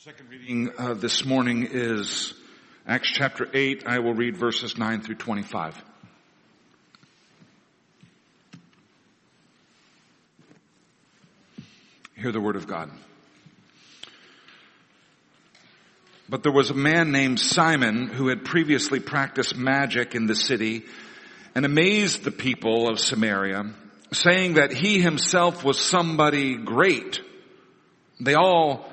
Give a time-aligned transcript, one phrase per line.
[0.00, 2.34] Second reading uh, this morning is
[2.86, 3.84] Acts chapter 8.
[3.86, 5.82] I will read verses 9 through 25.
[12.14, 12.90] Hear the word of God.
[16.28, 20.84] But there was a man named Simon who had previously practiced magic in the city
[21.54, 23.64] and amazed the people of Samaria,
[24.12, 27.22] saying that he himself was somebody great.
[28.20, 28.92] They all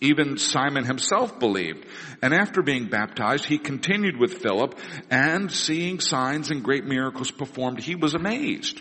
[0.00, 1.86] Even Simon himself believed.
[2.20, 4.78] And after being baptized, he continued with Philip
[5.10, 8.80] and seeing signs and great miracles performed, he was amazed.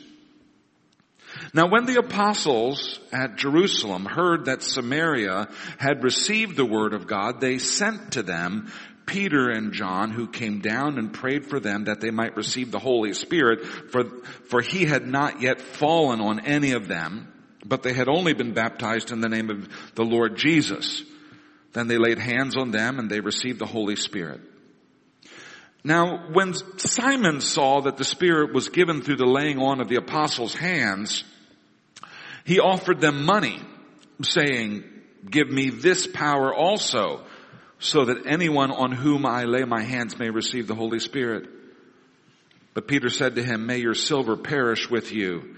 [1.54, 7.42] Now when the apostles at Jerusalem heard that Samaria had received the word of God,
[7.42, 8.72] they sent to them
[9.06, 12.80] Peter and John who came down and prayed for them that they might receive the
[12.80, 14.06] Holy Spirit for,
[14.46, 17.33] for he had not yet fallen on any of them
[17.66, 21.04] but they had only been baptized in the name of the Lord Jesus.
[21.74, 24.42] Then they laid hands on them and they received the Holy Spirit.
[25.84, 29.98] Now, when Simon saw that the Spirit was given through the laying on of the
[29.98, 31.24] apostles' hands,
[32.46, 33.60] he offered them money,
[34.22, 34.84] saying,
[35.30, 37.26] give me this power also,
[37.80, 41.50] so that anyone on whom I lay my hands may receive the Holy Spirit.
[42.74, 45.58] But Peter said to him, may your silver perish with you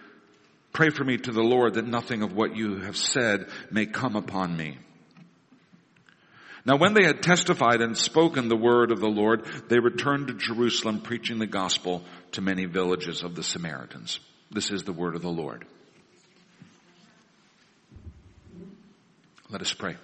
[0.73, 4.15] Pray for me to the Lord that nothing of what you have said may come
[4.15, 4.77] upon me.
[6.65, 10.33] Now when they had testified and spoken the word of the Lord, they returned to
[10.33, 14.19] Jerusalem preaching the gospel to many villages of the Samaritans.
[14.51, 15.65] This is the word of the Lord.
[19.49, 19.97] Let us pray.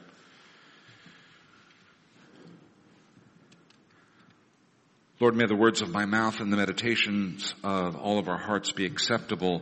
[5.20, 8.72] Lord, may the words of my mouth and the meditations of all of our hearts
[8.72, 9.62] be acceptable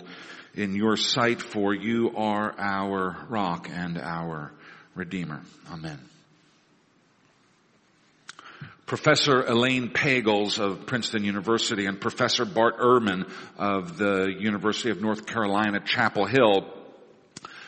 [0.56, 4.52] in your sight, for you are our rock and our
[4.96, 5.42] redeemer.
[5.72, 6.00] Amen.
[8.86, 15.26] Professor Elaine Pagels of Princeton University and Professor Bart Ehrman of the University of North
[15.26, 16.72] Carolina, Chapel Hill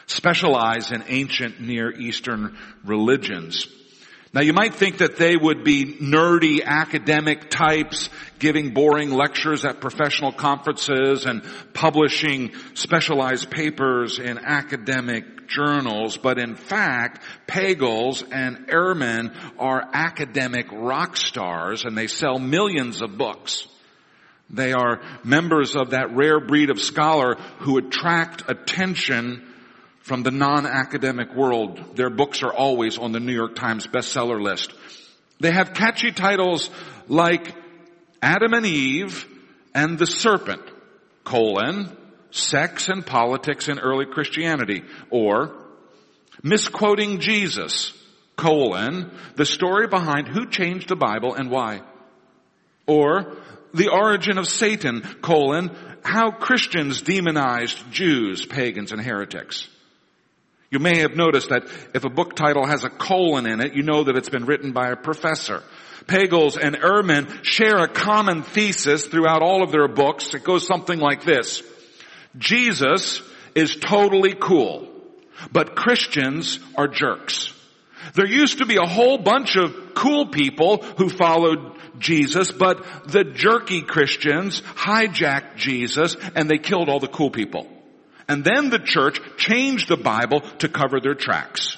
[0.05, 3.67] specialize in ancient Near Eastern religions.
[4.37, 9.81] Now you might think that they would be nerdy academic types giving boring lectures at
[9.81, 11.41] professional conferences and
[11.73, 21.17] publishing specialized papers in academic journals, but in fact, Pagels and Ehrman are academic rock
[21.17, 23.67] stars and they sell millions of books.
[24.51, 29.51] They are members of that rare breed of scholar who attract attention
[30.07, 31.97] from the non-academic world.
[31.97, 34.73] Their books are always on the New York Times bestseller list.
[35.41, 36.69] They have catchy titles
[37.09, 37.53] like
[38.21, 39.27] Adam and Eve
[39.75, 40.61] and the Serpent,
[41.25, 41.91] colon,
[42.31, 45.53] Sex and Politics in Early Christianity, or
[46.41, 47.91] Misquoting Jesus,
[48.37, 51.81] colon, the story behind who changed the Bible and why.
[52.85, 53.35] Or
[53.73, 59.67] The Origin of Satan, colon, how Christians demonized Jews, pagans, and heretics.
[60.69, 61.63] You may have noticed that
[61.93, 64.73] if a book title has a colon in it, you know that it's been written
[64.73, 65.63] by a professor.
[66.07, 70.33] Pagels and Ehrman share a common thesis throughout all of their books.
[70.33, 71.63] It goes something like this.
[72.37, 73.21] Jesus
[73.55, 74.87] is totally cool,
[75.51, 77.53] but Christians are jerks.
[78.13, 83.23] There used to be a whole bunch of cool people who followed Jesus, but the
[83.23, 87.67] jerky Christians hijacked Jesus and they killed all the cool people.
[88.27, 91.77] And then the church changed the Bible to cover their tracks.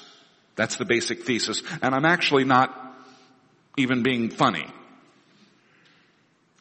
[0.56, 1.62] That's the basic thesis.
[1.80, 2.76] And I'm actually not
[3.76, 4.66] even being funny.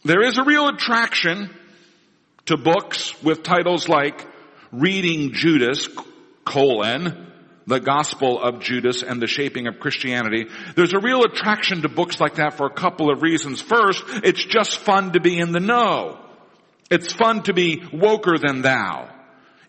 [0.04, 1.50] There is a real attraction
[2.46, 4.26] to books with titles like
[4.72, 5.90] Reading Judas,
[6.46, 7.28] colon,
[7.68, 10.48] the Gospel of Judas and the Shaping of Christianity.
[10.76, 13.62] There's a real attraction to books like that for a couple of reasons.
[13.62, 16.20] First, it's just fun to be in the know.
[16.90, 19.10] It's fun to be woker than thou.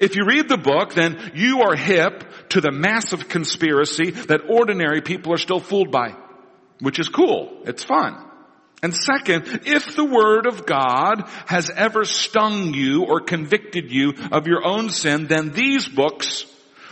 [0.00, 5.02] If you read the book, then you are hip to the massive conspiracy that ordinary
[5.02, 6.16] people are still fooled by,
[6.80, 7.62] which is cool.
[7.66, 8.26] It's fun.
[8.82, 14.46] And second, if the Word of God has ever stung you or convicted you of
[14.46, 16.46] your own sin, then these books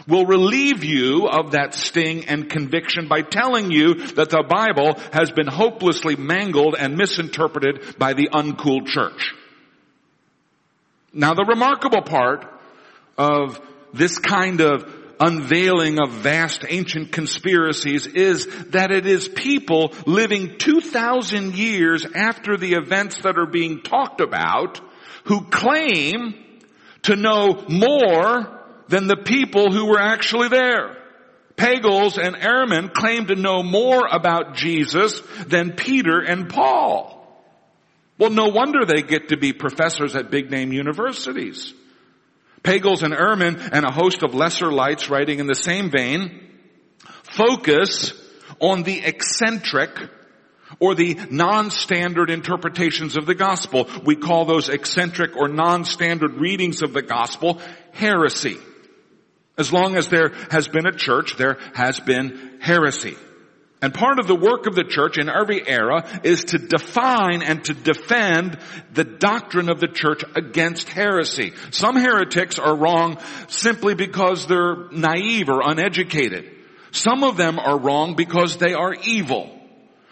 [0.06, 5.30] will relieve you of that sting and conviction by telling you that the Bible has
[5.30, 9.34] been hopelessly mangled and misinterpreted by the uncool church.
[11.14, 12.57] Now the remarkable part
[13.18, 13.60] of
[13.92, 21.56] this kind of unveiling of vast ancient conspiracies is that it is people living 2,000
[21.56, 24.80] years after the events that are being talked about
[25.24, 26.34] who claim
[27.02, 30.96] to know more than the people who were actually there.
[31.56, 37.16] Pagels and Ehrman claim to know more about Jesus than Peter and Paul.
[38.16, 41.74] Well, no wonder they get to be professors at big name universities.
[42.62, 46.44] Pagels and Ehrman and a host of lesser lights writing in the same vein
[47.22, 48.12] focus
[48.60, 49.90] on the eccentric
[50.80, 53.88] or the non-standard interpretations of the gospel.
[54.04, 57.60] We call those eccentric or non-standard readings of the gospel
[57.92, 58.56] heresy.
[59.56, 63.16] As long as there has been a church, there has been heresy.
[63.80, 67.64] And part of the work of the church in every era is to define and
[67.66, 68.58] to defend
[68.92, 71.52] the doctrine of the church against heresy.
[71.70, 76.50] Some heretics are wrong simply because they're naive or uneducated.
[76.90, 79.54] Some of them are wrong because they are evil.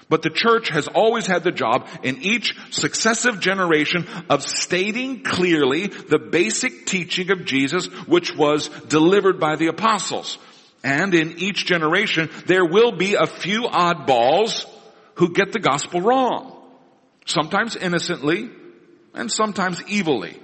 [0.09, 5.89] But the church has always had the job in each successive generation of stating clearly
[5.89, 10.39] the basic teaching of Jesus which was delivered by the apostles.
[10.87, 14.65] And in each generation, there will be a few oddballs
[15.17, 16.63] who get the gospel wrong.
[17.25, 18.49] Sometimes innocently
[19.13, 20.39] and sometimes evilly.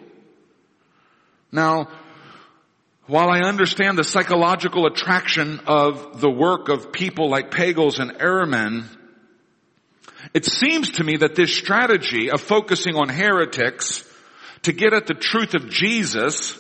[1.53, 1.91] Now,
[3.07, 8.87] while I understand the psychological attraction of the work of people like Pagels and Ehrman,
[10.35, 14.05] it seems to me that this strategy of focusing on heretics
[14.63, 16.59] to get at the truth of Jesus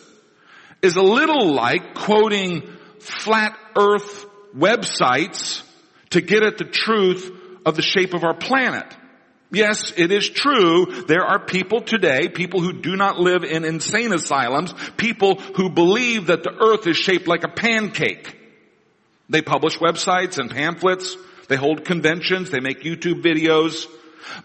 [0.83, 2.63] is a little like quoting
[3.01, 4.27] flat earth
[4.57, 5.63] websites
[6.11, 7.31] to get at the truth
[7.65, 8.87] of the shape of our planet.
[9.51, 10.87] Yes, it is true.
[11.07, 16.29] There are people today, people who do not live in insane asylums, people who believe
[16.29, 18.39] that the earth is shaped like a pancake.
[19.29, 21.17] They publish websites and pamphlets.
[21.49, 22.51] They hold conventions.
[22.51, 23.87] They make YouTube videos.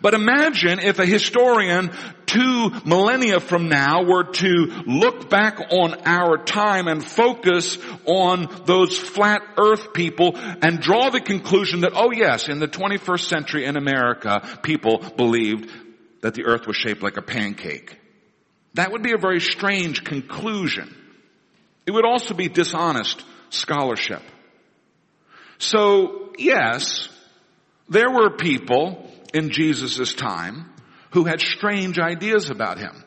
[0.01, 1.91] But imagine if a historian
[2.25, 8.97] two millennia from now were to look back on our time and focus on those
[8.97, 13.77] flat earth people and draw the conclusion that, oh yes, in the 21st century in
[13.77, 15.71] America, people believed
[16.21, 17.97] that the earth was shaped like a pancake.
[18.73, 20.95] That would be a very strange conclusion.
[21.85, 24.21] It would also be dishonest scholarship.
[25.57, 27.09] So, yes,
[27.89, 29.06] there were people
[29.37, 30.73] in Jesus' time
[31.11, 33.03] who had strange ideas about him.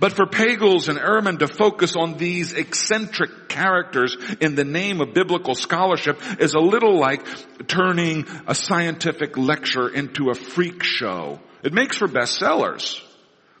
[0.00, 5.14] But for Pagels and Ehrman to focus on these eccentric characters in the name of
[5.14, 7.24] biblical scholarship is a little like
[7.68, 11.38] turning a scientific lecture into a freak show.
[11.62, 13.00] It makes for bestsellers,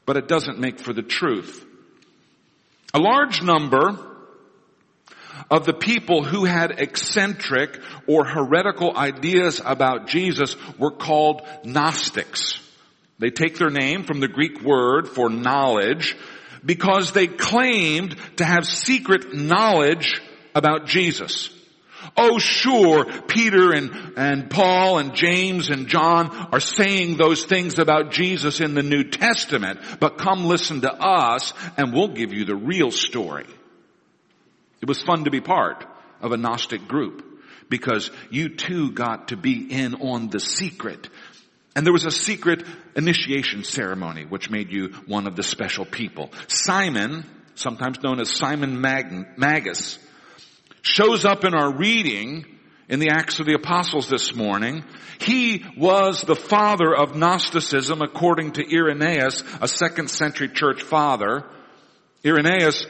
[0.06, 1.64] but it doesn't make for the truth.
[2.94, 4.07] A large number
[5.50, 12.60] of the people who had eccentric or heretical ideas about Jesus were called Gnostics.
[13.18, 16.16] They take their name from the Greek word for knowledge
[16.64, 20.20] because they claimed to have secret knowledge
[20.54, 21.50] about Jesus.
[22.16, 28.12] Oh sure, Peter and, and Paul and James and John are saying those things about
[28.12, 32.56] Jesus in the New Testament, but come listen to us and we'll give you the
[32.56, 33.46] real story.
[34.80, 35.84] It was fun to be part
[36.20, 37.24] of a Gnostic group
[37.68, 41.08] because you too got to be in on the secret.
[41.76, 42.64] And there was a secret
[42.96, 46.30] initiation ceremony which made you one of the special people.
[46.48, 49.98] Simon, sometimes known as Simon Mag- Magus,
[50.82, 52.46] shows up in our reading
[52.88, 54.82] in the Acts of the Apostles this morning.
[55.20, 61.44] He was the father of Gnosticism according to Irenaeus, a second century church father.
[62.24, 62.86] Irenaeus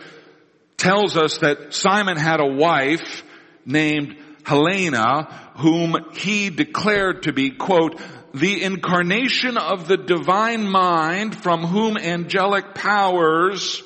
[0.78, 3.22] tells us that Simon had a wife
[3.66, 5.24] named Helena
[5.56, 8.00] whom he declared to be, quote,
[8.32, 13.82] the incarnation of the divine mind from whom angelic powers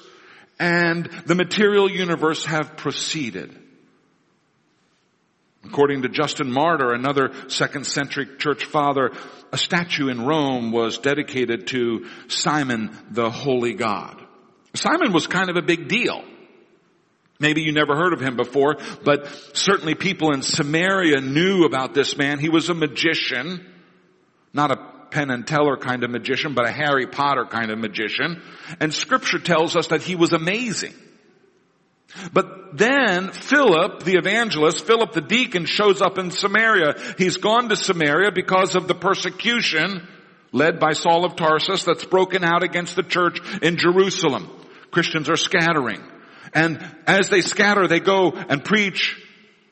[0.60, 3.58] and the material universe have proceeded.
[5.64, 9.12] According to Justin Martyr, another second century church father,
[9.52, 14.20] a statue in Rome was dedicated to Simon the Holy God.
[14.74, 16.24] Simon was kind of a big deal.
[17.42, 22.16] Maybe you never heard of him before, but certainly people in Samaria knew about this
[22.16, 22.38] man.
[22.38, 23.66] He was a magician,
[24.54, 24.76] not a
[25.10, 28.40] Penn and Teller kind of magician, but a Harry Potter kind of magician.
[28.80, 30.94] And scripture tells us that he was amazing.
[32.32, 36.94] But then Philip, the evangelist, Philip the deacon shows up in Samaria.
[37.18, 40.06] He's gone to Samaria because of the persecution
[40.52, 44.50] led by Saul of Tarsus that's broken out against the church in Jerusalem.
[44.90, 46.02] Christians are scattering.
[46.54, 49.18] And as they scatter, they go and preach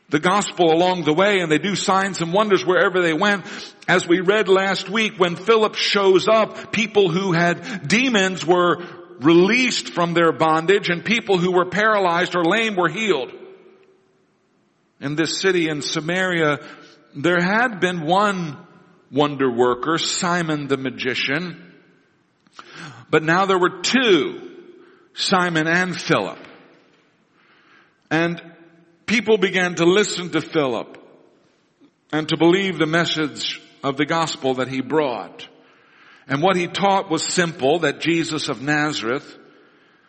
[0.08, 3.44] the gospel along the way and they do signs and wonders wherever they went.
[3.86, 8.84] As we read last week, when Philip shows up, people who had demons were
[9.20, 13.32] released from their bondage and people who were paralyzed or lame were healed.
[15.00, 16.58] In this city in Samaria,
[17.14, 18.56] there had been one
[19.10, 21.74] wonder worker, Simon the magician,
[23.10, 24.40] but now there were two,
[25.14, 26.38] Simon and Philip.
[28.10, 28.42] And
[29.06, 30.98] people began to listen to Philip
[32.12, 35.46] and to believe the message of the gospel that he brought.
[36.26, 39.38] And what he taught was simple, that Jesus of Nazareth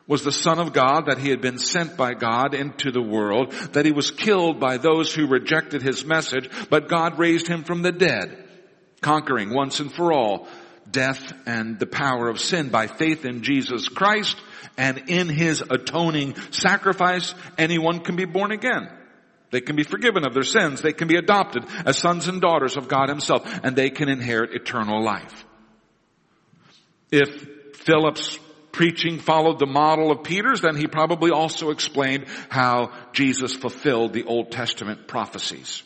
[0.08, 3.52] was the Son of God, that he had been sent by God into the world,
[3.74, 7.82] that he was killed by those who rejected his message, but God raised him from
[7.82, 8.48] the dead,
[9.02, 10.48] conquering once and for all
[10.90, 14.38] death and the power of sin by faith in Jesus Christ
[14.78, 18.90] and in his atoning sacrifice, anyone can be born again.
[19.52, 20.82] They can be forgiven of their sins.
[20.82, 24.54] They can be adopted as sons and daughters of God himself and they can inherit
[24.54, 25.46] eternal life.
[27.12, 28.40] If Philip's
[28.72, 34.24] preaching followed the model of Peter's, then he probably also explained how Jesus fulfilled the
[34.24, 35.84] Old Testament prophecies.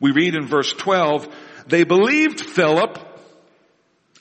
[0.00, 1.32] We read in verse 12,
[1.68, 2.98] they believed Philip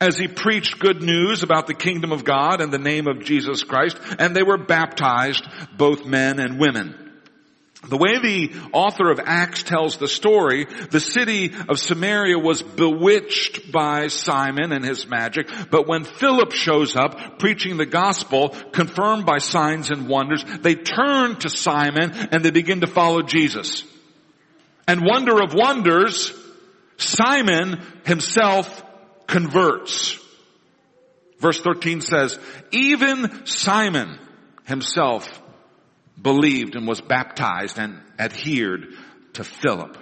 [0.01, 3.63] as he preached good news about the kingdom of God and the name of Jesus
[3.63, 5.45] Christ, and they were baptized,
[5.77, 7.05] both men and women.
[7.87, 13.71] The way the author of Acts tells the story, the city of Samaria was bewitched
[13.71, 19.37] by Simon and his magic, but when Philip shows up preaching the gospel, confirmed by
[19.37, 23.83] signs and wonders, they turn to Simon and they begin to follow Jesus.
[24.87, 26.33] And wonder of wonders,
[26.97, 28.83] Simon himself
[29.27, 30.19] converts.
[31.39, 32.39] Verse 13 says,
[32.71, 34.19] even Simon
[34.65, 35.41] himself
[36.21, 38.87] believed and was baptized and adhered
[39.33, 39.97] to Philip.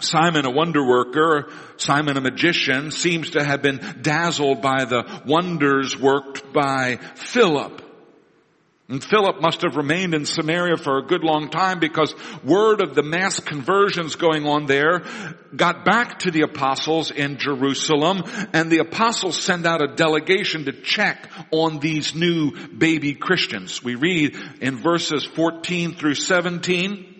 [0.00, 5.98] Simon, a wonder worker, Simon, a magician, seems to have been dazzled by the wonders
[5.98, 7.83] worked by Philip.
[8.86, 12.14] And Philip must have remained in Samaria for a good long time because
[12.44, 15.04] word of the mass conversions going on there
[15.56, 20.72] got back to the apostles in Jerusalem and the apostles send out a delegation to
[20.72, 23.82] check on these new baby Christians.
[23.82, 27.10] We read in verses 14 through 17,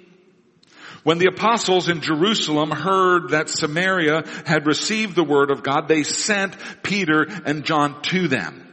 [1.02, 6.02] when the apostles in Jerusalem heard that Samaria had received the word of God, they
[6.02, 8.63] sent Peter and John to them.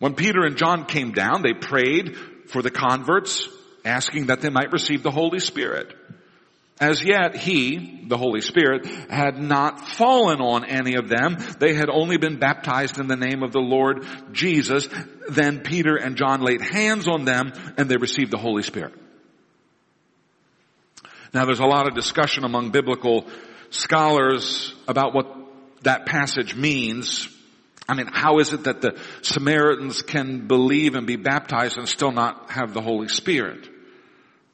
[0.00, 2.16] When Peter and John came down, they prayed
[2.48, 3.46] for the converts,
[3.84, 5.94] asking that they might receive the Holy Spirit.
[6.80, 11.36] As yet, he, the Holy Spirit, had not fallen on any of them.
[11.58, 14.88] They had only been baptized in the name of the Lord Jesus.
[15.28, 18.94] Then Peter and John laid hands on them and they received the Holy Spirit.
[21.34, 23.28] Now there's a lot of discussion among biblical
[23.68, 25.26] scholars about what
[25.82, 27.28] that passage means.
[27.90, 32.12] I mean, how is it that the Samaritans can believe and be baptized and still
[32.12, 33.68] not have the Holy Spirit?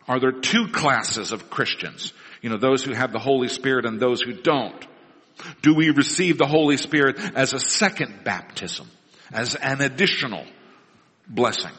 [0.08, 2.14] Are there two classes of Christians?
[2.40, 4.86] You know, those who have the Holy Spirit and those who don't.
[5.60, 8.88] Do we receive the Holy Spirit as a second baptism?
[9.30, 10.46] As an additional
[11.28, 11.72] blessing?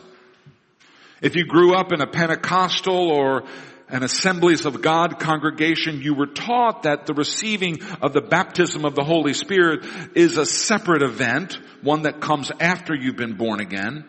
[1.24, 3.46] If you grew up in a Pentecostal or
[3.90, 8.96] an assemblies of God congregation, you were taught that the receiving of the baptism of
[8.96, 14.06] the Holy Spirit is a separate event, one that comes after you've been born again.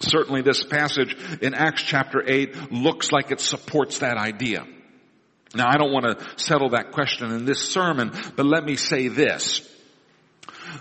[0.00, 4.66] Certainly this passage in Acts chapter 8 looks like it supports that idea.
[5.54, 9.08] Now I don't want to settle that question in this sermon, but let me say
[9.08, 9.66] this.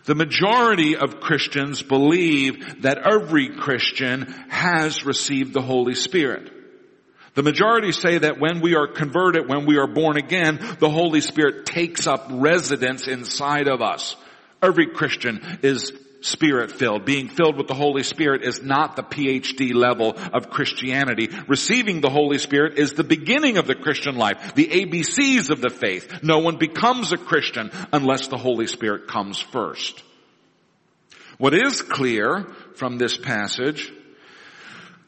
[0.06, 6.59] The majority of Christians believe that every Christian has received the Holy Spirit.
[7.36, 11.22] The majority say that when we are converted, when we are born again, the Holy
[11.22, 14.16] Spirit takes up residence inside of us.
[14.62, 17.06] Every Christian is spirit filled.
[17.06, 21.30] Being filled with the Holy Spirit is not the PhD level of Christianity.
[21.48, 25.70] Receiving the Holy Spirit is the beginning of the Christian life, the ABCs of the
[25.70, 26.24] faith.
[26.24, 30.04] No one becomes a Christian unless the Holy Spirit comes first.
[31.38, 33.92] What is clear from this passage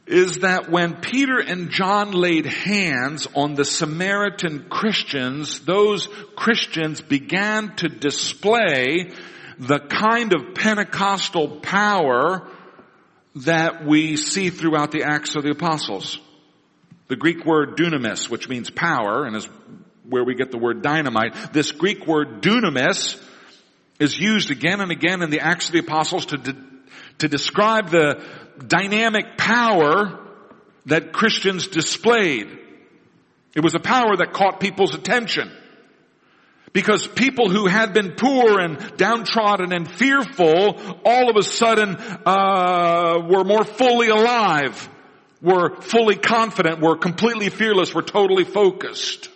[0.08, 7.76] is that when Peter and John laid hands on the Samaritan Christians, those Christians began
[7.78, 9.12] to display
[9.60, 12.48] the kind of Pentecostal power
[13.36, 16.20] that we see throughout the Acts of the Apostles.
[17.08, 19.48] The Greek word dunamis, which means power, and is
[20.04, 21.54] where we get the word dynamite.
[21.54, 23.22] This Greek word dunamis
[24.00, 26.71] is used again and again in the Acts of the Apostles to, de-
[27.20, 28.24] to describe the
[28.66, 30.20] dynamic power
[30.86, 32.50] that Christians displayed.
[33.56, 35.52] It was a power that caught people's attention.
[36.74, 43.20] Because people who had been poor and downtrodden and fearful, all of a sudden uh,
[43.30, 44.90] were more fully alive,
[45.42, 49.30] were fully confident, were completely fearless, were totally focused.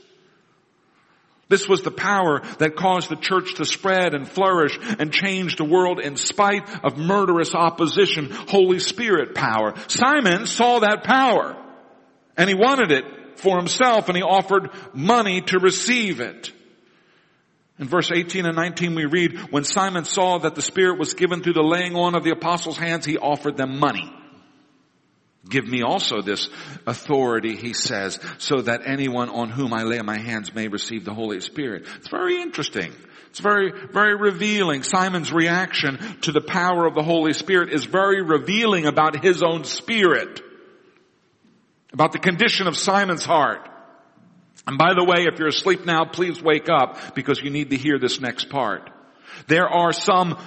[1.48, 5.64] This was the power that caused the church to spread and flourish and change the
[5.64, 9.76] world in spite of murderous opposition, Holy Spirit power.
[9.88, 11.56] Simon saw that power
[12.36, 16.52] and he wanted it for himself and he offered money to receive it.
[17.78, 21.44] In verse 18 and 19 we read, when Simon saw that the Spirit was given
[21.44, 24.12] through the laying on of the apostles' hands, he offered them money.
[25.48, 26.50] Give me also this
[26.88, 31.14] authority, he says, so that anyone on whom I lay my hands may receive the
[31.14, 31.86] Holy Spirit.
[31.98, 32.94] It's very interesting.
[33.30, 34.82] It's very, very revealing.
[34.82, 39.66] Simon's reaction to the power of the Holy Spirit is very revealing about his own
[39.66, 40.42] spirit.
[41.94, 43.70] About the condition of Simon's heart.
[44.66, 47.78] And by the way, if you're asleep now, please wake up because you need to
[47.78, 48.90] hear this next part.
[49.48, 50.40] There are some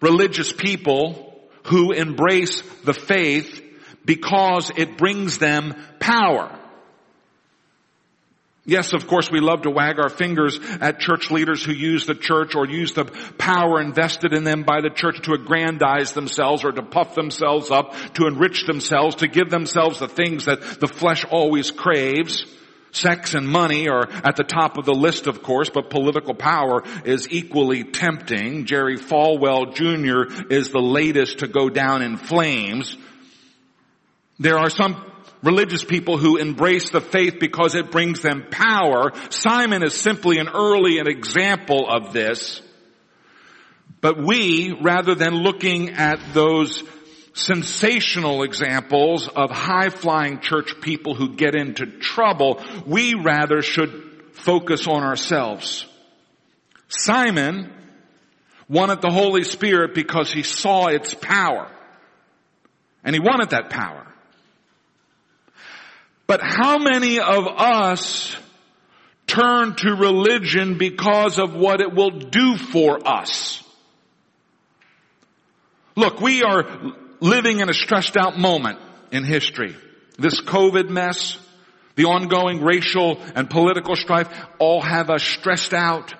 [0.00, 3.62] religious people who embrace the faith
[4.08, 6.58] because it brings them power.
[8.64, 12.14] Yes, of course, we love to wag our fingers at church leaders who use the
[12.14, 13.04] church or use the
[13.36, 17.94] power invested in them by the church to aggrandize themselves or to puff themselves up,
[18.14, 22.46] to enrich themselves, to give themselves the things that the flesh always craves.
[22.90, 26.82] Sex and money are at the top of the list, of course, but political power
[27.04, 28.64] is equally tempting.
[28.64, 30.50] Jerry Falwell Jr.
[30.50, 32.96] is the latest to go down in flames.
[34.38, 35.04] There are some
[35.42, 39.12] religious people who embrace the faith because it brings them power.
[39.30, 42.62] Simon is simply an early an example of this.
[44.00, 46.82] But we, rather than looking at those
[47.38, 52.62] sensational examples of high-flying church people who get into trouble.
[52.86, 55.86] We rather should focus on ourselves.
[56.88, 57.72] Simon
[58.68, 61.70] wanted the Holy Spirit because he saw its power.
[63.04, 64.06] And he wanted that power.
[66.28, 68.36] But how many of us
[69.26, 73.64] turn to religion because of what it will do for us?
[75.96, 78.78] Look, we are living in a stressed out moment
[79.10, 79.74] in history.
[80.18, 81.38] This COVID mess,
[81.96, 86.14] the ongoing racial and political strife all have us stressed out.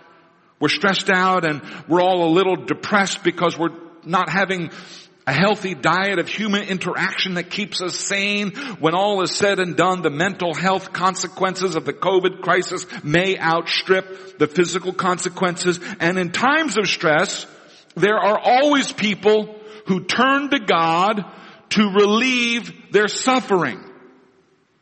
[0.58, 4.70] We're stressed out and we're all a little depressed because we're not having
[5.28, 8.52] a healthy diet of human interaction that keeps us sane.
[8.80, 13.38] When all is said and done, the mental health consequences of the COVID crisis may
[13.38, 15.80] outstrip the physical consequences.
[16.00, 17.46] And in times of stress,
[17.94, 19.54] there are always people
[19.86, 21.22] who turn to God
[21.70, 23.84] to relieve their suffering.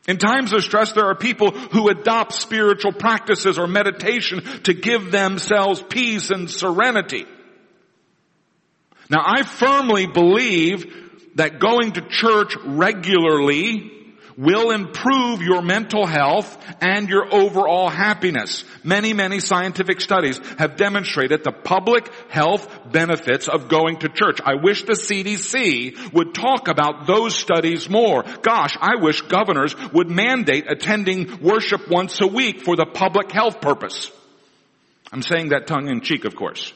[0.06, 5.10] In times of stress, there are people who adopt spiritual practices or meditation to give
[5.10, 7.26] themselves peace and serenity.
[9.08, 10.92] Now I firmly believe
[11.36, 13.92] that going to church regularly
[14.36, 18.64] will improve your mental health and your overall happiness.
[18.84, 24.40] Many, many scientific studies have demonstrated the public health benefits of going to church.
[24.44, 28.24] I wish the CDC would talk about those studies more.
[28.42, 33.60] Gosh, I wish governors would mandate attending worship once a week for the public health
[33.60, 34.10] purpose.
[35.12, 36.72] I'm saying that tongue in cheek, of course.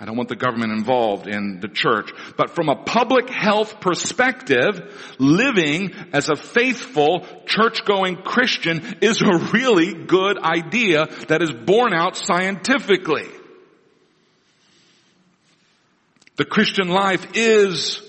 [0.00, 2.12] I don't want the government involved in the church.
[2.36, 10.04] But from a public health perspective, living as a faithful church-going Christian is a really
[10.04, 13.26] good idea that is borne out scientifically.
[16.36, 18.00] The Christian life is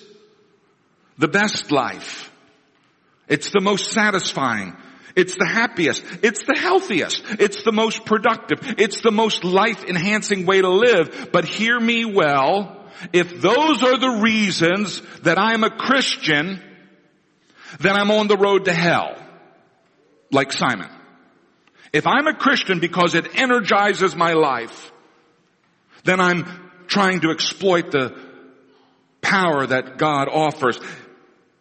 [1.18, 2.32] the best life.
[3.28, 4.78] It's the most satisfying.
[5.20, 6.04] It's the happiest.
[6.24, 7.24] It's the healthiest.
[7.40, 8.76] It's the most productive.
[8.78, 11.30] It's the most life enhancing way to live.
[11.34, 12.86] But hear me well.
[13.12, 16.62] If those are the reasons that I'm a Christian,
[17.82, 19.16] then I'm on the road to hell.
[20.32, 20.90] Like Simon.
[21.92, 24.92] If I'm a Christian because it energizes my life,
[26.06, 26.46] then I'm
[26.88, 28.18] trying to exploit the
[29.22, 30.80] power that God offers.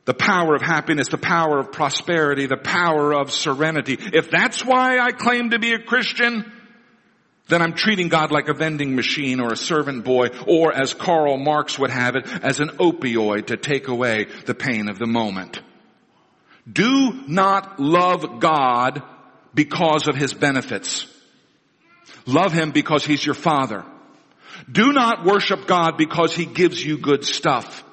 [0.08, 3.98] The power of happiness, the power of prosperity, the power of serenity.
[4.00, 6.50] If that's why I claim to be a Christian,
[7.48, 11.36] then I'm treating God like a vending machine or a servant boy, or as Karl
[11.36, 15.60] Marx would have it, as an opioid to take away the pain of the moment.
[16.66, 19.02] Do not love God
[19.52, 21.06] because of His benefits.
[22.24, 23.84] Love Him because He's your Father.
[24.72, 27.84] Do not worship God because He gives you good stuff.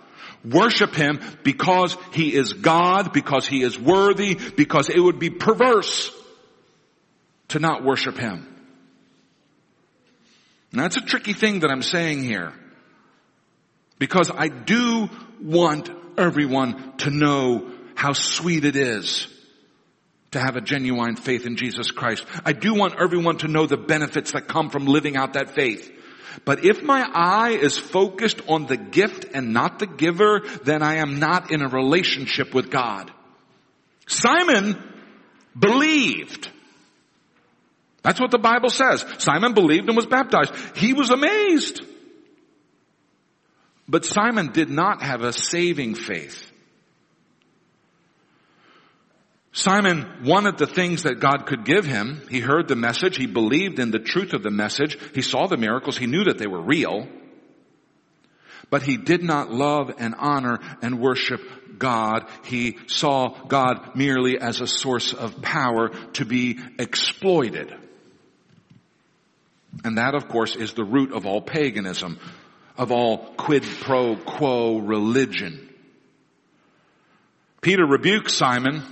[0.45, 6.11] Worship Him because He is God, because He is worthy, because it would be perverse
[7.49, 8.51] to not worship Him.
[10.71, 12.53] Now that's a tricky thing that I'm saying here.
[13.97, 15.09] Because I do
[15.41, 19.27] want everyone to know how sweet it is
[20.31, 22.25] to have a genuine faith in Jesus Christ.
[22.43, 25.89] I do want everyone to know the benefits that come from living out that faith.
[26.43, 30.95] But if my eye is focused on the gift and not the giver, then I
[30.95, 33.11] am not in a relationship with God.
[34.07, 34.75] Simon
[35.57, 36.49] believed.
[38.01, 39.05] That's what the Bible says.
[39.19, 40.53] Simon believed and was baptized.
[40.77, 41.81] He was amazed.
[43.87, 46.51] But Simon did not have a saving faith.
[49.55, 52.21] Simon wanted the things that God could give him.
[52.29, 53.15] He heard the message.
[53.15, 54.97] He believed in the truth of the message.
[55.13, 55.97] He saw the miracles.
[55.97, 57.07] He knew that they were real.
[58.69, 61.39] But he did not love and honor and worship
[61.79, 62.27] God.
[62.43, 67.73] He saw God merely as a source of power to be exploited.
[69.85, 72.19] And that, of course, is the root of all paganism,
[72.77, 75.73] of all quid pro quo religion.
[77.61, 78.83] Peter rebukes Simon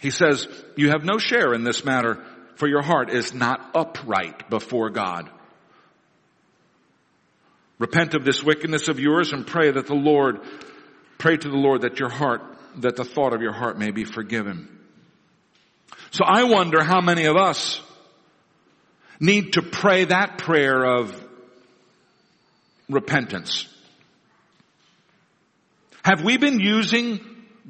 [0.00, 2.24] he says, you have no share in this matter,
[2.56, 5.30] for your heart is not upright before God.
[7.78, 10.40] Repent of this wickedness of yours and pray that the Lord,
[11.18, 12.42] pray to the Lord that your heart,
[12.76, 14.68] that the thought of your heart may be forgiven.
[16.10, 17.80] So I wonder how many of us
[19.18, 21.28] need to pray that prayer of
[22.88, 23.66] repentance.
[26.02, 27.20] Have we been using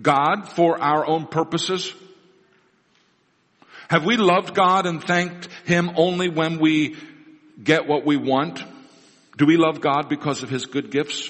[0.01, 1.93] God for our own purposes?
[3.91, 6.95] Have we loved God and thanked Him only when we
[7.61, 8.63] get what we want?
[9.37, 11.29] Do we love God because of His good gifts?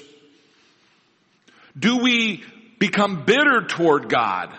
[1.77, 2.43] Do we
[2.77, 4.55] become bitter toward God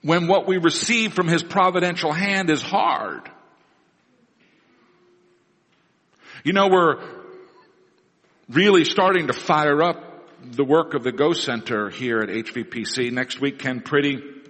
[0.00, 3.30] when what we receive from His providential hand is hard?
[6.44, 7.04] You know, we're
[8.48, 9.98] really starting to fire up
[10.42, 13.12] the work of the Go Center here at HVPC.
[13.12, 14.43] Next week, Ken Priddy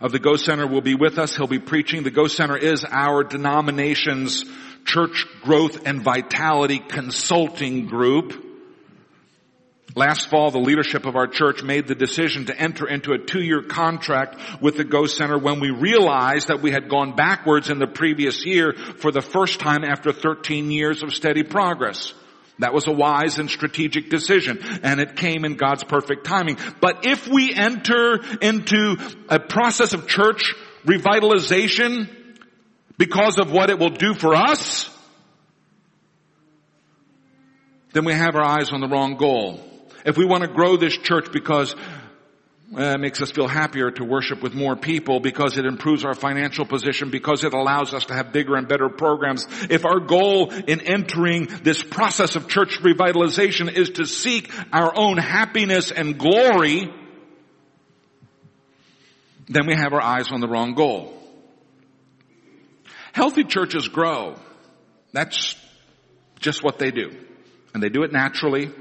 [0.00, 1.36] of the Go Center will be with us.
[1.36, 2.02] He'll be preaching.
[2.02, 4.44] The Go Center is our denomination's
[4.84, 8.44] church growth and vitality consulting group.
[9.94, 13.62] Last fall, the leadership of our church made the decision to enter into a two-year
[13.62, 17.86] contract with the Go Center when we realized that we had gone backwards in the
[17.86, 22.12] previous year for the first time after 13 years of steady progress.
[22.58, 26.58] That was a wise and strategic decision and it came in God's perfect timing.
[26.80, 28.96] But if we enter into
[29.28, 30.54] a process of church
[30.86, 32.08] revitalization
[32.96, 34.88] because of what it will do for us,
[37.92, 39.60] then we have our eyes on the wrong goal.
[40.04, 41.74] If we want to grow this church because
[42.74, 46.14] Uh, it makes us feel happier to worship with more people because it improves our
[46.14, 49.46] financial position, because it allows us to have bigger and better programs.
[49.70, 55.16] If our goal in entering this process of church revitalization is to seek our own
[55.16, 56.92] happiness and glory,
[59.48, 61.14] then we have our eyes on the wrong goal.
[63.12, 64.34] Healthy churches grow.
[65.12, 65.54] That's
[66.40, 67.16] just what they do.
[67.72, 68.72] And they do it naturally.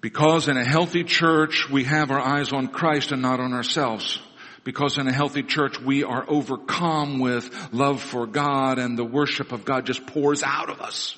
[0.00, 4.18] Because in a healthy church, we have our eyes on Christ and not on ourselves.
[4.64, 9.52] Because in a healthy church, we are overcome with love for God and the worship
[9.52, 11.16] of God just pours out of us.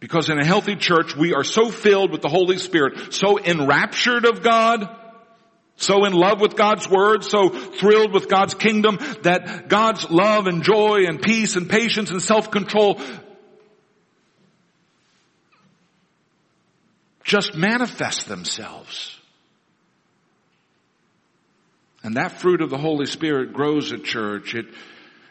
[0.00, 4.26] Because in a healthy church, we are so filled with the Holy Spirit, so enraptured
[4.26, 4.88] of God,
[5.76, 10.62] so in love with God's Word, so thrilled with God's kingdom that God's love and
[10.62, 13.00] joy and peace and patience and self-control
[17.28, 19.14] just manifest themselves.
[22.02, 24.54] And that fruit of the Holy Spirit grows at church.
[24.54, 24.64] It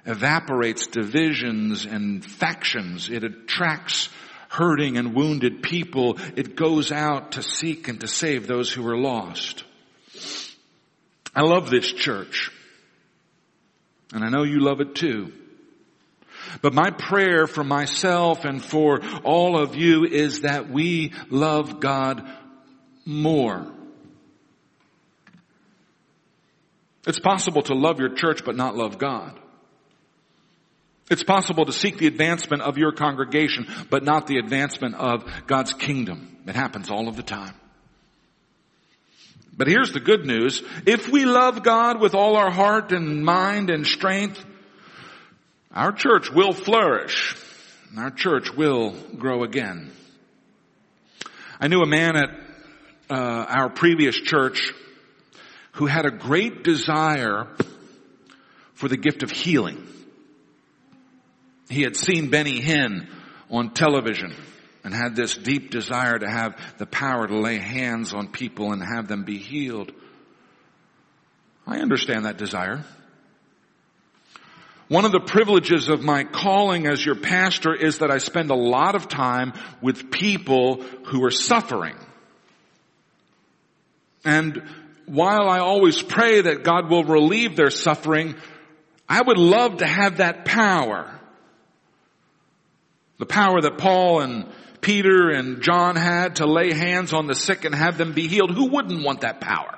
[0.06, 3.10] evaporates divisions and factions.
[3.10, 4.10] It attracts
[4.50, 6.20] hurting and wounded people.
[6.36, 9.64] It goes out to seek and to save those who are lost.
[11.36, 12.52] I love this church.
[14.14, 15.34] And I know you love it too.
[16.62, 22.28] But my prayer for myself and for all of you is that we love God
[23.06, 23.66] more.
[27.08, 29.40] It's possible to love your church but not love God.
[31.10, 35.74] It's possible to seek the advancement of your congregation, but not the advancement of God's
[35.74, 36.38] kingdom.
[36.46, 37.54] It happens all of the time.
[39.56, 40.62] But here's the good news.
[40.86, 44.46] If we love God with all our heart and mind and strength,
[45.78, 47.36] our church will flourish.
[47.96, 49.92] Our church will grow again.
[51.60, 52.30] I knew a man at
[53.12, 54.74] uh, our previous church
[55.74, 57.48] who had a great desire
[58.74, 59.88] for the gift of healing.
[61.70, 63.08] He had seen Benny Hinn
[63.52, 64.34] on television
[64.84, 68.82] and had this deep desire to have the power to lay hands on people and
[68.82, 69.92] have them be healed.
[71.68, 72.84] I understand that desire.
[74.88, 78.56] One of the privileges of my calling as your pastor is that I spend a
[78.56, 81.98] lot of time with people who are suffering.
[84.24, 84.64] And
[85.06, 88.36] while I always pray that God will relieve their suffering,
[89.10, 91.14] I would love to have that power
[93.18, 94.46] the power that Paul and
[94.82, 98.52] Peter and John had to lay hands on the sick and have them be healed.
[98.52, 99.77] Who wouldn't want that power?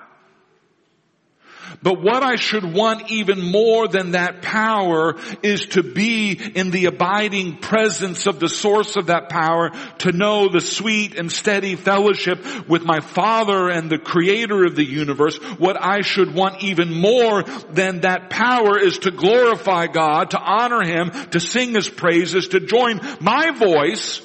[1.82, 6.86] But what I should want even more than that power is to be in the
[6.86, 12.68] abiding presence of the source of that power, to know the sweet and steady fellowship
[12.68, 15.38] with my Father and the creator of the universe.
[15.58, 20.84] What I should want even more than that power is to glorify God, to honor
[20.84, 24.22] Him, to sing His praises, to join my voice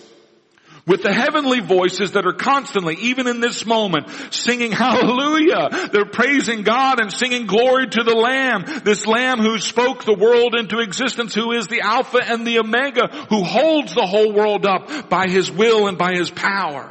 [0.87, 5.89] with the heavenly voices that are constantly, even in this moment, singing hallelujah.
[5.93, 10.55] They're praising God and singing glory to the Lamb, this Lamb who spoke the world
[10.55, 15.09] into existence, who is the Alpha and the Omega, who holds the whole world up
[15.09, 16.91] by His will and by His power.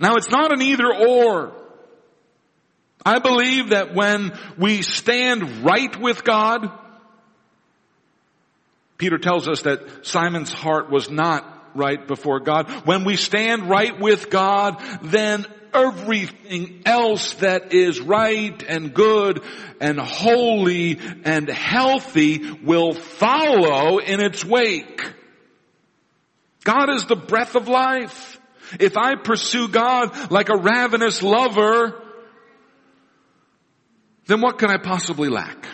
[0.00, 1.52] Now it's not an either or.
[3.04, 6.70] I believe that when we stand right with God,
[8.98, 12.68] Peter tells us that Simon's heart was not right before God.
[12.86, 19.42] When we stand right with God, then everything else that is right and good
[19.80, 25.02] and holy and healthy will follow in its wake.
[26.64, 28.38] God is the breath of life.
[28.78, 32.00] If I pursue God like a ravenous lover,
[34.26, 35.66] then what can I possibly lack?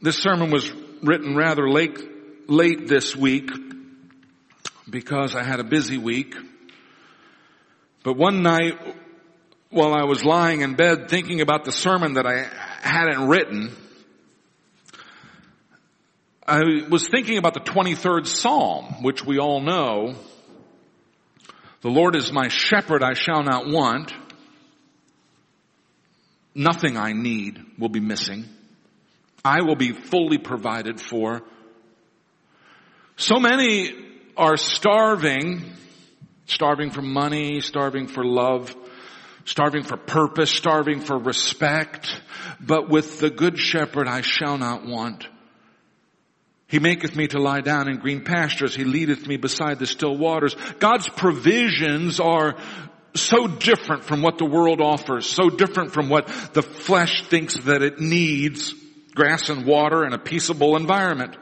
[0.00, 0.70] This sermon was
[1.02, 1.98] written rather late,
[2.48, 3.50] late this week
[4.88, 6.36] because I had a busy week.
[8.04, 8.78] But one night
[9.70, 12.46] while I was lying in bed thinking about the sermon that I
[12.80, 13.74] hadn't written,
[16.46, 20.14] I was thinking about the 23rd Psalm, which we all know.
[21.80, 24.12] The Lord is my shepherd, I shall not want.
[26.54, 28.44] Nothing I need will be missing.
[29.44, 31.42] I will be fully provided for.
[33.16, 33.94] So many
[34.36, 35.72] are starving,
[36.46, 38.74] starving for money, starving for love,
[39.44, 42.20] starving for purpose, starving for respect,
[42.60, 45.26] but with the good shepherd I shall not want.
[46.68, 48.74] He maketh me to lie down in green pastures.
[48.74, 50.54] He leadeth me beside the still waters.
[50.78, 52.56] God's provisions are
[53.14, 57.82] so different from what the world offers, so different from what the flesh thinks that
[57.82, 58.74] it needs
[59.18, 61.36] grass and water and a peaceable environment.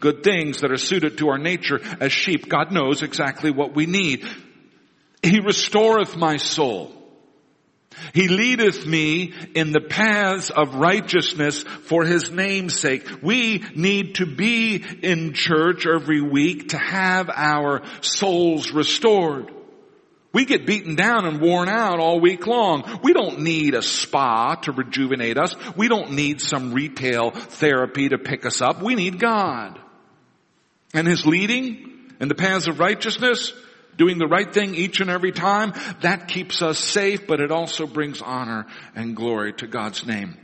[0.00, 2.48] Good things that are suited to our nature as sheep.
[2.48, 4.26] God knows exactly what we need.
[5.22, 6.92] He restoreth my soul.
[8.12, 13.06] He leadeth me in the paths of righteousness for his name's sake.
[13.22, 19.52] We need to be in church every week to have our souls restored.
[20.34, 22.98] We get beaten down and worn out all week long.
[23.04, 25.54] We don't need a spa to rejuvenate us.
[25.76, 28.82] We don't need some retail therapy to pick us up.
[28.82, 29.78] We need God.
[30.92, 33.52] And His leading in the paths of righteousness,
[33.96, 37.86] doing the right thing each and every time, that keeps us safe, but it also
[37.86, 38.66] brings honor
[38.96, 40.36] and glory to God's name.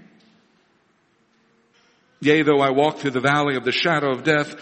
[2.20, 4.54] Yea, though I walk through the valley of the shadow of death,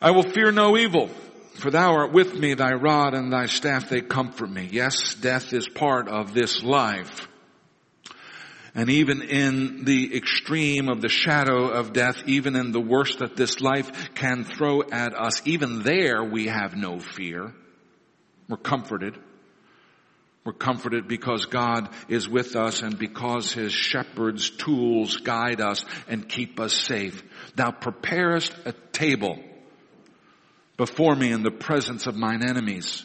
[0.00, 1.10] I will fear no evil
[1.54, 4.68] For thou art with me, thy rod and thy staff, they comfort me.
[4.70, 7.28] Yes, death is part of this life.
[8.74, 13.36] And even in the extreme of the shadow of death, even in the worst that
[13.36, 17.54] this life can throw at us, even there we have no fear.
[18.48, 19.16] We're comforted.
[20.44, 26.28] We're comforted because God is with us and because His shepherd's tools guide us and
[26.28, 27.22] keep us safe.
[27.54, 29.38] Thou preparest a table
[30.76, 33.04] before me in the presence of mine enemies.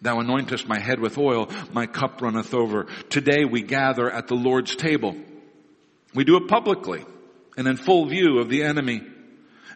[0.00, 2.86] Thou anointest my head with oil, my cup runneth over.
[3.08, 5.16] Today we gather at the Lord's table.
[6.14, 7.04] We do it publicly
[7.56, 9.02] and in full view of the enemy.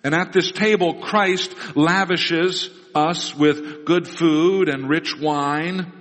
[0.03, 5.93] And at this table, Christ lavishes us with good food and rich wine.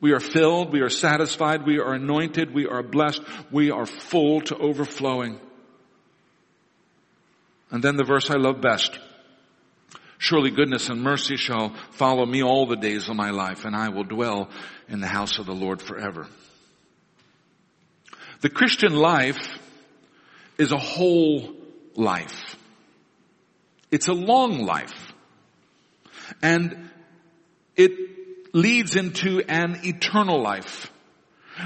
[0.00, 4.40] We are filled, we are satisfied, we are anointed, we are blessed, we are full
[4.42, 5.38] to overflowing.
[7.70, 8.98] And then the verse I love best.
[10.22, 13.88] Surely goodness and mercy shall follow me all the days of my life, and I
[13.88, 14.50] will dwell
[14.86, 16.28] in the house of the Lord forever.
[18.42, 19.58] The Christian life
[20.58, 21.54] is a whole
[21.96, 22.54] life.
[23.90, 25.10] It's a long life.
[26.42, 26.90] And
[27.74, 27.92] it
[28.52, 30.92] leads into an eternal life.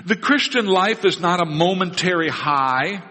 [0.07, 3.03] The Christian life is not a momentary high.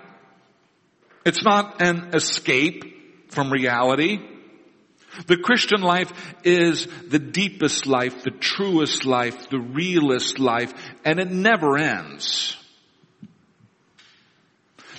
[1.25, 4.21] It's not an escape from reality.
[5.27, 6.11] The Christian life
[6.43, 10.73] is the deepest life, the truest life, the realest life,
[11.05, 12.57] and it never ends.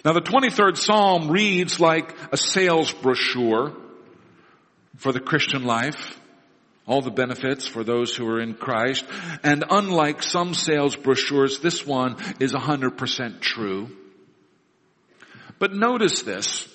[0.04, 3.72] Now the 23rd Psalm reads like a sales brochure
[4.96, 6.20] for the Christian life.
[6.86, 9.06] All the benefits for those who are in Christ.
[9.42, 13.88] And unlike some sales brochures, this one is 100% true.
[15.58, 16.68] But notice this.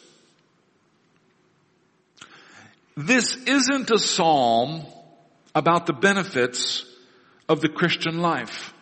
[3.00, 4.86] This isn't a psalm
[5.56, 6.84] about the benefits
[7.48, 8.74] of the Christian life.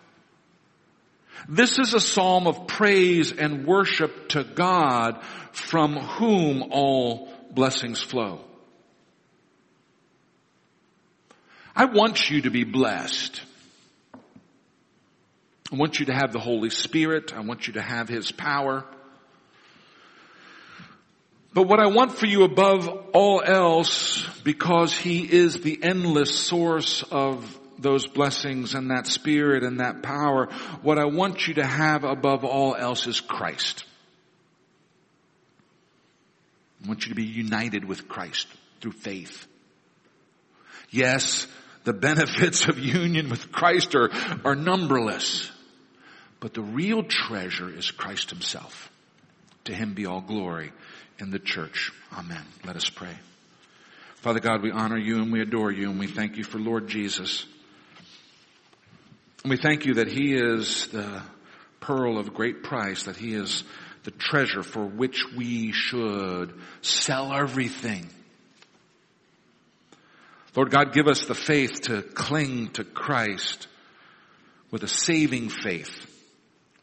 [1.47, 8.39] This is a psalm of praise and worship to God from whom all blessings flow.
[11.75, 13.39] I want you to be blessed.
[15.71, 17.33] I want you to have the Holy Spirit.
[17.35, 18.83] I want you to have His power.
[21.57, 27.01] But what I want for you above all else, because He is the endless source
[27.01, 30.49] of those blessings and that spirit and that power,
[30.83, 33.85] what I want you to have above all else is Christ.
[36.83, 38.45] I want you to be united with Christ
[38.79, 39.47] through faith.
[40.91, 41.47] Yes,
[41.85, 44.11] the benefits of union with Christ are,
[44.45, 45.49] are numberless.
[46.39, 48.91] But the real treasure is Christ himself.
[49.63, 50.71] To him be all glory
[51.19, 51.91] in the church.
[52.13, 52.43] Amen.
[52.65, 53.15] Let us pray.
[54.17, 56.87] Father God, we honor you and we adore you and we thank you for Lord
[56.87, 57.45] Jesus.
[59.43, 61.21] And we thank you that he is the
[61.79, 63.63] pearl of great price, that he is
[64.03, 68.09] the treasure for which we should sell everything.
[70.55, 73.67] Lord God, give us the faith to cling to Christ
[74.71, 76.05] with a saving faith.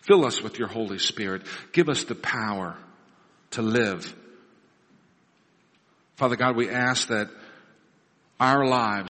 [0.03, 1.43] Fill us with your Holy Spirit.
[1.73, 2.77] Give us the power
[3.53, 4.15] to live
[6.17, 7.29] Father God, we ask that
[8.39, 9.03] our lives